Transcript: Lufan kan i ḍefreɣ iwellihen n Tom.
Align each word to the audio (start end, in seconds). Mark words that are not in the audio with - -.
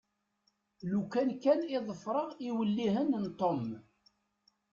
Lufan 0.91 1.29
kan 1.43 1.59
i 1.75 1.79
ḍefreɣ 1.87 2.29
iwellihen 2.47 3.09
n 3.23 3.25
Tom. 3.39 3.63